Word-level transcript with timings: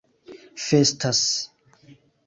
festas 0.67 1.21